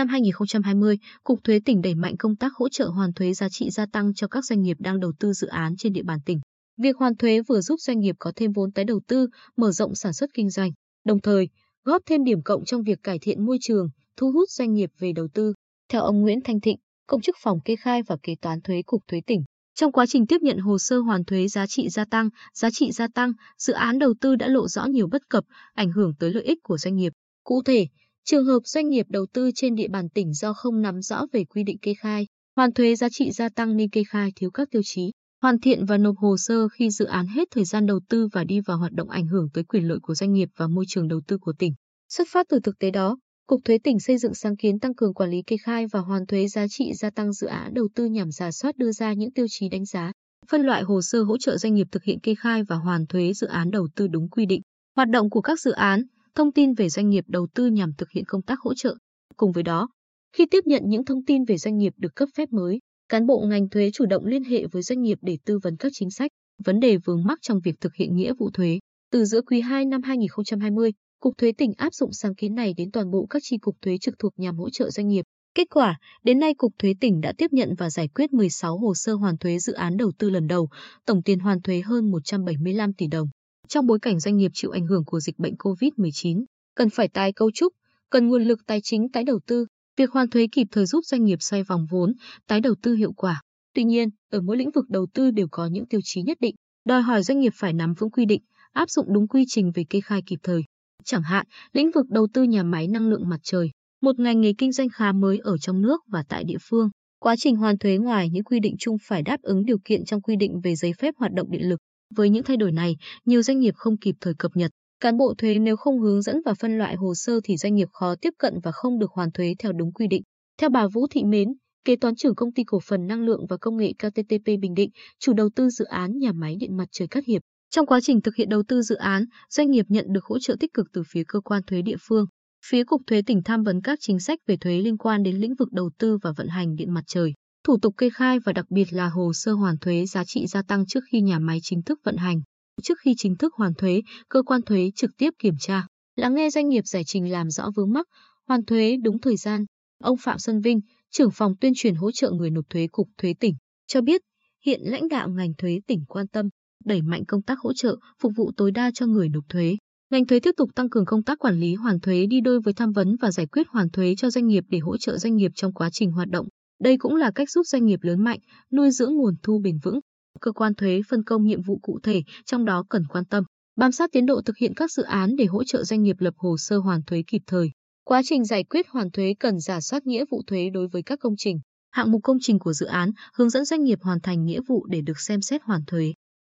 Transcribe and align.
Năm 0.00 0.08
2020, 0.08 0.98
Cục 1.24 1.44
Thuế 1.44 1.60
tỉnh 1.64 1.82
đẩy 1.82 1.94
mạnh 1.94 2.16
công 2.16 2.36
tác 2.36 2.52
hỗ 2.54 2.68
trợ 2.68 2.88
hoàn 2.88 3.12
thuế 3.12 3.34
giá 3.34 3.48
trị 3.48 3.70
gia 3.70 3.86
tăng 3.86 4.14
cho 4.14 4.28
các 4.28 4.44
doanh 4.44 4.62
nghiệp 4.62 4.76
đang 4.80 5.00
đầu 5.00 5.12
tư 5.20 5.32
dự 5.32 5.46
án 5.46 5.76
trên 5.76 5.92
địa 5.92 6.02
bàn 6.02 6.18
tỉnh. 6.26 6.40
Việc 6.82 6.96
hoàn 6.96 7.16
thuế 7.16 7.40
vừa 7.40 7.60
giúp 7.60 7.80
doanh 7.80 8.00
nghiệp 8.00 8.16
có 8.18 8.32
thêm 8.36 8.52
vốn 8.52 8.72
tái 8.72 8.84
đầu 8.84 9.00
tư, 9.08 9.28
mở 9.56 9.70
rộng 9.72 9.94
sản 9.94 10.12
xuất 10.12 10.30
kinh 10.34 10.50
doanh, 10.50 10.70
đồng 11.04 11.20
thời 11.20 11.48
góp 11.84 12.02
thêm 12.06 12.24
điểm 12.24 12.42
cộng 12.42 12.64
trong 12.64 12.82
việc 12.82 12.98
cải 13.02 13.18
thiện 13.18 13.46
môi 13.46 13.58
trường, 13.60 13.88
thu 14.16 14.32
hút 14.32 14.50
doanh 14.50 14.72
nghiệp 14.72 14.90
về 14.98 15.12
đầu 15.12 15.28
tư. 15.34 15.54
Theo 15.88 16.02
ông 16.02 16.20
Nguyễn 16.20 16.38
Thanh 16.44 16.60
Thịnh, 16.60 16.76
công 17.06 17.20
chức 17.20 17.36
phòng 17.42 17.60
kê 17.64 17.76
khai 17.76 18.02
và 18.02 18.16
kế 18.22 18.34
toán 18.42 18.60
thuế 18.60 18.82
Cục 18.86 19.02
Thuế 19.08 19.20
tỉnh, 19.26 19.42
trong 19.74 19.92
quá 19.92 20.06
trình 20.06 20.26
tiếp 20.26 20.38
nhận 20.42 20.58
hồ 20.58 20.78
sơ 20.78 20.98
hoàn 20.98 21.24
thuế 21.24 21.48
giá 21.48 21.66
trị 21.66 21.88
gia 21.88 22.04
tăng, 22.04 22.28
giá 22.54 22.68
trị 22.72 22.92
gia 22.92 23.06
tăng, 23.14 23.32
dự 23.58 23.72
án 23.72 23.98
đầu 23.98 24.14
tư 24.20 24.36
đã 24.36 24.48
lộ 24.48 24.68
rõ 24.68 24.84
nhiều 24.84 25.08
bất 25.12 25.22
cập, 25.28 25.44
ảnh 25.74 25.92
hưởng 25.92 26.12
tới 26.18 26.32
lợi 26.32 26.44
ích 26.44 26.58
của 26.62 26.78
doanh 26.78 26.96
nghiệp. 26.96 27.12
Cụ 27.44 27.62
thể, 27.66 27.86
trường 28.24 28.44
hợp 28.44 28.60
doanh 28.64 28.88
nghiệp 28.88 29.06
đầu 29.08 29.26
tư 29.32 29.50
trên 29.54 29.74
địa 29.74 29.88
bàn 29.88 30.08
tỉnh 30.08 30.32
do 30.32 30.52
không 30.52 30.82
nắm 30.82 31.02
rõ 31.02 31.26
về 31.32 31.44
quy 31.44 31.64
định 31.64 31.78
kê 31.78 31.94
khai, 31.94 32.26
hoàn 32.56 32.72
thuế 32.72 32.96
giá 32.96 33.08
trị 33.12 33.30
gia 33.30 33.48
tăng 33.48 33.76
nên 33.76 33.90
kê 33.90 34.02
khai 34.04 34.32
thiếu 34.36 34.50
các 34.50 34.68
tiêu 34.70 34.82
chí, 34.84 35.10
hoàn 35.42 35.60
thiện 35.60 35.84
và 35.84 35.98
nộp 35.98 36.16
hồ 36.18 36.36
sơ 36.36 36.68
khi 36.68 36.90
dự 36.90 37.04
án 37.04 37.26
hết 37.26 37.48
thời 37.50 37.64
gian 37.64 37.86
đầu 37.86 38.00
tư 38.08 38.28
và 38.32 38.44
đi 38.44 38.60
vào 38.60 38.78
hoạt 38.78 38.92
động 38.92 39.10
ảnh 39.10 39.26
hưởng 39.26 39.48
tới 39.54 39.64
quyền 39.64 39.88
lợi 39.88 39.98
của 40.02 40.14
doanh 40.14 40.32
nghiệp 40.32 40.48
và 40.56 40.66
môi 40.68 40.84
trường 40.88 41.08
đầu 41.08 41.20
tư 41.26 41.38
của 41.38 41.52
tỉnh. 41.58 41.72
Xuất 42.08 42.28
phát 42.32 42.46
từ 42.48 42.60
thực 42.60 42.78
tế 42.78 42.90
đó, 42.90 43.16
Cục 43.46 43.60
Thuế 43.64 43.78
tỉnh 43.78 44.00
xây 44.00 44.18
dựng 44.18 44.34
sáng 44.34 44.56
kiến 44.56 44.78
tăng 44.78 44.94
cường 44.94 45.14
quản 45.14 45.30
lý 45.30 45.42
kê 45.46 45.56
khai 45.56 45.86
và 45.92 46.00
hoàn 46.00 46.26
thuế 46.26 46.48
giá 46.48 46.66
trị 46.68 46.92
gia 46.94 47.10
tăng 47.10 47.32
dự 47.32 47.46
án 47.46 47.74
đầu 47.74 47.88
tư 47.94 48.06
nhằm 48.06 48.30
giả 48.30 48.50
soát 48.50 48.76
đưa 48.76 48.92
ra 48.92 49.12
những 49.12 49.32
tiêu 49.32 49.46
chí 49.48 49.68
đánh 49.68 49.84
giá, 49.84 50.12
phân 50.50 50.62
loại 50.62 50.82
hồ 50.82 51.02
sơ 51.02 51.22
hỗ 51.22 51.38
trợ 51.38 51.56
doanh 51.56 51.74
nghiệp 51.74 51.86
thực 51.92 52.04
hiện 52.04 52.20
kê 52.20 52.34
khai 52.34 52.62
và 52.62 52.76
hoàn 52.76 53.06
thuế 53.06 53.32
dự 53.32 53.46
án 53.46 53.70
đầu 53.70 53.88
tư 53.96 54.06
đúng 54.08 54.28
quy 54.28 54.46
định, 54.46 54.60
hoạt 54.96 55.08
động 55.08 55.30
của 55.30 55.40
các 55.40 55.60
dự 55.60 55.70
án, 55.70 56.02
thông 56.34 56.52
tin 56.52 56.74
về 56.74 56.88
doanh 56.88 57.08
nghiệp 57.08 57.24
đầu 57.28 57.46
tư 57.54 57.66
nhằm 57.66 57.92
thực 57.98 58.10
hiện 58.10 58.24
công 58.24 58.42
tác 58.42 58.60
hỗ 58.60 58.74
trợ. 58.74 58.96
Cùng 59.36 59.52
với 59.52 59.62
đó, 59.62 59.88
khi 60.32 60.46
tiếp 60.46 60.64
nhận 60.66 60.82
những 60.86 61.04
thông 61.04 61.24
tin 61.24 61.44
về 61.44 61.58
doanh 61.58 61.76
nghiệp 61.76 61.92
được 61.96 62.14
cấp 62.14 62.28
phép 62.36 62.48
mới, 62.52 62.78
cán 63.08 63.26
bộ 63.26 63.40
ngành 63.46 63.68
thuế 63.68 63.90
chủ 63.94 64.06
động 64.06 64.26
liên 64.26 64.44
hệ 64.44 64.66
với 64.66 64.82
doanh 64.82 65.02
nghiệp 65.02 65.18
để 65.22 65.38
tư 65.44 65.58
vấn 65.62 65.76
các 65.76 65.92
chính 65.94 66.10
sách, 66.10 66.30
vấn 66.64 66.80
đề 66.80 66.96
vướng 66.96 67.24
mắc 67.24 67.38
trong 67.42 67.60
việc 67.64 67.80
thực 67.80 67.94
hiện 67.94 68.16
nghĩa 68.16 68.32
vụ 68.38 68.50
thuế. 68.50 68.78
Từ 69.12 69.24
giữa 69.24 69.42
quý 69.42 69.60
2 69.60 69.84
năm 69.84 70.02
2020, 70.02 70.92
Cục 71.20 71.38
Thuế 71.38 71.52
tỉnh 71.52 71.72
áp 71.76 71.94
dụng 71.94 72.12
sáng 72.12 72.34
kiến 72.34 72.54
này 72.54 72.74
đến 72.76 72.90
toàn 72.90 73.10
bộ 73.10 73.26
các 73.30 73.42
chi 73.42 73.58
cục 73.58 73.76
thuế 73.82 73.98
trực 73.98 74.18
thuộc 74.18 74.32
nhằm 74.36 74.56
hỗ 74.56 74.70
trợ 74.70 74.90
doanh 74.90 75.08
nghiệp. 75.08 75.24
Kết 75.54 75.64
quả, 75.70 75.98
đến 76.22 76.38
nay 76.38 76.54
Cục 76.54 76.72
Thuế 76.78 76.94
tỉnh 77.00 77.20
đã 77.20 77.32
tiếp 77.38 77.52
nhận 77.52 77.74
và 77.78 77.90
giải 77.90 78.08
quyết 78.08 78.32
16 78.32 78.78
hồ 78.78 78.94
sơ 78.94 79.14
hoàn 79.14 79.38
thuế 79.38 79.58
dự 79.58 79.72
án 79.72 79.96
đầu 79.96 80.12
tư 80.18 80.30
lần 80.30 80.46
đầu, 80.46 80.68
tổng 81.06 81.22
tiền 81.22 81.38
hoàn 81.38 81.62
thuế 81.62 81.80
hơn 81.80 82.10
175 82.10 82.92
tỷ 82.92 83.06
đồng. 83.06 83.28
Trong 83.68 83.86
bối 83.86 83.98
cảnh 84.02 84.20
doanh 84.20 84.36
nghiệp 84.36 84.50
chịu 84.54 84.70
ảnh 84.70 84.86
hưởng 84.86 85.04
của 85.04 85.20
dịch 85.20 85.38
bệnh 85.38 85.54
COVID-19, 85.54 86.44
cần 86.74 86.90
phải 86.90 87.08
tái 87.08 87.32
cấu 87.32 87.50
trúc, 87.50 87.72
cần 88.10 88.28
nguồn 88.28 88.44
lực 88.44 88.60
tài 88.66 88.80
chính 88.80 89.08
tái 89.08 89.24
đầu 89.24 89.40
tư, 89.46 89.66
việc 89.96 90.10
hoàn 90.10 90.30
thuế 90.30 90.46
kịp 90.52 90.66
thời 90.70 90.86
giúp 90.86 91.04
doanh 91.04 91.24
nghiệp 91.24 91.42
xoay 91.42 91.62
vòng 91.62 91.86
vốn, 91.90 92.12
tái 92.46 92.60
đầu 92.60 92.74
tư 92.82 92.94
hiệu 92.94 93.12
quả. 93.12 93.42
Tuy 93.74 93.84
nhiên, 93.84 94.08
ở 94.30 94.40
mỗi 94.40 94.56
lĩnh 94.56 94.70
vực 94.70 94.84
đầu 94.88 95.06
tư 95.14 95.30
đều 95.30 95.46
có 95.50 95.66
những 95.66 95.86
tiêu 95.86 96.00
chí 96.04 96.22
nhất 96.22 96.38
định, 96.40 96.54
đòi 96.84 97.02
hỏi 97.02 97.22
doanh 97.22 97.40
nghiệp 97.40 97.52
phải 97.56 97.72
nắm 97.72 97.94
vững 97.94 98.10
quy 98.10 98.24
định, 98.24 98.42
áp 98.72 98.90
dụng 98.90 99.06
đúng 99.12 99.28
quy 99.28 99.44
trình 99.48 99.72
về 99.74 99.84
kê 99.90 100.00
khai 100.00 100.22
kịp 100.26 100.38
thời. 100.42 100.62
Chẳng 101.04 101.22
hạn, 101.22 101.46
lĩnh 101.72 101.90
vực 101.90 102.06
đầu 102.08 102.28
tư 102.34 102.42
nhà 102.42 102.62
máy 102.62 102.88
năng 102.88 103.08
lượng 103.08 103.28
mặt 103.28 103.40
trời, 103.42 103.70
một 104.02 104.18
ngành 104.18 104.40
nghề 104.40 104.52
kinh 104.58 104.72
doanh 104.72 104.88
khá 104.88 105.12
mới 105.12 105.38
ở 105.38 105.58
trong 105.58 105.82
nước 105.82 106.00
và 106.06 106.24
tại 106.28 106.44
địa 106.44 106.58
phương. 106.60 106.90
Quá 107.18 107.36
trình 107.38 107.56
hoàn 107.56 107.78
thuế 107.78 107.96
ngoài 107.96 108.30
những 108.30 108.44
quy 108.44 108.60
định 108.60 108.74
chung 108.78 108.96
phải 109.02 109.22
đáp 109.22 109.42
ứng 109.42 109.64
điều 109.64 109.78
kiện 109.84 110.04
trong 110.04 110.22
quy 110.22 110.36
định 110.36 110.60
về 110.60 110.74
giấy 110.74 110.92
phép 110.98 111.14
hoạt 111.18 111.32
động 111.32 111.50
điện 111.50 111.68
lực. 111.68 111.80
Với 112.16 112.30
những 112.30 112.44
thay 112.44 112.56
đổi 112.56 112.72
này, 112.72 112.96
nhiều 113.24 113.42
doanh 113.42 113.58
nghiệp 113.58 113.74
không 113.76 113.96
kịp 113.96 114.14
thời 114.20 114.34
cập 114.34 114.50
nhật. 114.54 114.70
Cán 115.00 115.16
bộ 115.16 115.34
thuế 115.38 115.58
nếu 115.58 115.76
không 115.76 116.00
hướng 116.00 116.22
dẫn 116.22 116.36
và 116.44 116.54
phân 116.54 116.78
loại 116.78 116.94
hồ 116.94 117.14
sơ 117.14 117.40
thì 117.44 117.56
doanh 117.56 117.74
nghiệp 117.74 117.88
khó 117.92 118.14
tiếp 118.20 118.30
cận 118.38 118.54
và 118.62 118.72
không 118.72 118.98
được 118.98 119.10
hoàn 119.10 119.30
thuế 119.32 119.54
theo 119.58 119.72
đúng 119.72 119.92
quy 119.92 120.06
định. 120.06 120.22
Theo 120.58 120.70
bà 120.70 120.86
Vũ 120.86 121.06
Thị 121.10 121.24
Mến, 121.24 121.48
kế 121.84 121.96
toán 121.96 122.16
trưởng 122.16 122.34
công 122.34 122.52
ty 122.52 122.64
cổ 122.66 122.80
phần 122.88 123.06
năng 123.06 123.22
lượng 123.22 123.46
và 123.48 123.56
công 123.56 123.76
nghệ 123.76 123.92
KTTP 123.92 124.46
Bình 124.60 124.74
Định, 124.74 124.90
chủ 125.18 125.32
đầu 125.32 125.48
tư 125.56 125.68
dự 125.70 125.84
án 125.84 126.18
nhà 126.18 126.32
máy 126.32 126.56
điện 126.60 126.76
mặt 126.76 126.88
trời 126.92 127.08
Cát 127.08 127.24
Hiệp, 127.24 127.42
trong 127.70 127.86
quá 127.86 128.00
trình 128.02 128.20
thực 128.20 128.36
hiện 128.36 128.48
đầu 128.48 128.62
tư 128.68 128.82
dự 128.82 128.94
án, 128.94 129.24
doanh 129.50 129.70
nghiệp 129.70 129.84
nhận 129.88 130.06
được 130.12 130.24
hỗ 130.24 130.38
trợ 130.38 130.56
tích 130.60 130.74
cực 130.74 130.86
từ 130.92 131.02
phía 131.12 131.22
cơ 131.28 131.40
quan 131.40 131.62
thuế 131.66 131.82
địa 131.82 131.96
phương. 132.08 132.26
Phía 132.66 132.84
Cục 132.84 133.02
Thuế 133.06 133.22
tỉnh 133.22 133.42
tham 133.44 133.62
vấn 133.62 133.80
các 133.82 133.98
chính 134.02 134.20
sách 134.20 134.38
về 134.46 134.56
thuế 134.56 134.78
liên 134.78 134.96
quan 134.96 135.22
đến 135.22 135.36
lĩnh 135.36 135.54
vực 135.54 135.72
đầu 135.72 135.90
tư 135.98 136.18
và 136.22 136.32
vận 136.36 136.48
hành 136.48 136.74
điện 136.74 136.94
mặt 136.94 137.04
trời, 137.06 137.32
thủ 137.64 137.78
tục 137.82 137.94
kê 137.96 138.10
khai 138.10 138.38
và 138.38 138.52
đặc 138.52 138.66
biệt 138.70 138.92
là 138.92 139.08
hồ 139.08 139.32
sơ 139.32 139.52
hoàn 139.52 139.78
thuế 139.78 140.06
giá 140.06 140.24
trị 140.24 140.46
gia 140.46 140.62
tăng 140.62 140.86
trước 140.86 141.00
khi 141.12 141.20
nhà 141.20 141.38
máy 141.38 141.58
chính 141.62 141.82
thức 141.82 142.00
vận 142.04 142.16
hành. 142.16 142.40
Trước 142.82 142.98
khi 143.04 143.14
chính 143.16 143.36
thức 143.36 143.54
hoàn 143.54 143.74
thuế, 143.74 144.02
cơ 144.28 144.42
quan 144.42 144.62
thuế 144.62 144.90
trực 144.96 145.10
tiếp 145.18 145.30
kiểm 145.38 145.54
tra, 145.60 145.86
lắng 146.16 146.34
nghe 146.34 146.50
doanh 146.50 146.68
nghiệp 146.68 146.82
giải 146.86 147.02
trình 147.06 147.32
làm 147.32 147.50
rõ 147.50 147.70
vướng 147.76 147.92
mắc, 147.92 148.06
hoàn 148.48 148.64
thuế 148.64 148.96
đúng 149.02 149.20
thời 149.20 149.36
gian. 149.36 149.64
Ông 150.02 150.16
Phạm 150.16 150.38
Xuân 150.38 150.60
Vinh, 150.60 150.80
trưởng 151.10 151.30
phòng 151.30 151.56
tuyên 151.60 151.72
truyền 151.76 151.94
hỗ 151.94 152.10
trợ 152.12 152.30
người 152.30 152.50
nộp 152.50 152.64
thuế 152.70 152.86
Cục 152.92 153.08
Thuế 153.18 153.34
tỉnh, 153.40 153.54
cho 153.86 154.00
biết 154.00 154.20
hiện 154.66 154.80
lãnh 154.84 155.08
đạo 155.08 155.28
ngành 155.28 155.54
thuế 155.58 155.80
tỉnh 155.86 156.04
quan 156.08 156.28
tâm 156.28 156.48
đẩy 156.84 157.02
mạnh 157.02 157.24
công 157.24 157.42
tác 157.42 157.58
hỗ 157.58 157.72
trợ, 157.72 157.96
phục 158.22 158.32
vụ 158.36 158.52
tối 158.56 158.70
đa 158.70 158.90
cho 158.94 159.06
người 159.06 159.28
nộp 159.28 159.44
thuế. 159.48 159.76
Ngành 160.10 160.26
thuế 160.26 160.40
tiếp 160.40 160.54
tục 160.56 160.70
tăng 160.74 160.90
cường 160.90 161.04
công 161.04 161.22
tác 161.22 161.38
quản 161.38 161.60
lý 161.60 161.74
hoàn 161.74 162.00
thuế 162.00 162.26
đi 162.26 162.40
đôi 162.40 162.60
với 162.60 162.74
tham 162.74 162.92
vấn 162.92 163.16
và 163.20 163.30
giải 163.30 163.46
quyết 163.46 163.68
hoàn 163.68 163.90
thuế 163.90 164.14
cho 164.18 164.30
doanh 164.30 164.46
nghiệp 164.46 164.64
để 164.68 164.78
hỗ 164.78 164.96
trợ 164.96 165.18
doanh 165.18 165.36
nghiệp 165.36 165.52
trong 165.54 165.72
quá 165.72 165.90
trình 165.92 166.12
hoạt 166.12 166.28
động. 166.28 166.48
Đây 166.80 166.96
cũng 166.98 167.16
là 167.16 167.30
cách 167.34 167.50
giúp 167.50 167.62
doanh 167.66 167.86
nghiệp 167.86 167.98
lớn 168.02 168.24
mạnh, 168.24 168.38
nuôi 168.72 168.90
dưỡng 168.90 169.16
nguồn 169.16 169.34
thu 169.42 169.58
bền 169.58 169.78
vững. 169.82 170.00
Cơ 170.40 170.52
quan 170.52 170.74
thuế 170.74 171.00
phân 171.08 171.24
công 171.24 171.44
nhiệm 171.44 171.62
vụ 171.62 171.78
cụ 171.82 171.98
thể, 172.02 172.22
trong 172.46 172.64
đó 172.64 172.84
cần 172.88 173.02
quan 173.08 173.24
tâm, 173.24 173.44
bám 173.76 173.92
sát 173.92 174.10
tiến 174.12 174.26
độ 174.26 174.40
thực 174.44 174.56
hiện 174.56 174.74
các 174.74 174.92
dự 174.92 175.02
án 175.02 175.36
để 175.36 175.44
hỗ 175.44 175.64
trợ 175.64 175.84
doanh 175.84 176.02
nghiệp 176.02 176.16
lập 176.18 176.34
hồ 176.36 176.56
sơ 176.58 176.78
hoàn 176.78 177.02
thuế 177.02 177.22
kịp 177.26 177.42
thời. 177.46 177.70
Quá 178.04 178.22
trình 178.24 178.44
giải 178.44 178.64
quyết 178.64 178.88
hoàn 178.88 179.10
thuế 179.10 179.34
cần 179.40 179.60
giả 179.60 179.80
soát 179.80 180.06
nghĩa 180.06 180.24
vụ 180.30 180.42
thuế 180.46 180.70
đối 180.70 180.88
với 180.88 181.02
các 181.02 181.18
công 181.22 181.34
trình, 181.36 181.58
hạng 181.90 182.10
mục 182.10 182.20
công 182.24 182.36
trình 182.40 182.58
của 182.58 182.72
dự 182.72 182.86
án, 182.86 183.10
hướng 183.34 183.50
dẫn 183.50 183.64
doanh 183.64 183.84
nghiệp 183.84 183.98
hoàn 184.02 184.20
thành 184.20 184.44
nghĩa 184.44 184.60
vụ 184.68 184.86
để 184.86 185.00
được 185.00 185.20
xem 185.20 185.40
xét 185.42 185.62
hoàn 185.62 185.84
thuế. 185.86 186.12